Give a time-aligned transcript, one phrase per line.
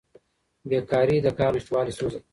[0.69, 2.27] بیکاري د کار نشتوالي ستونزه ده.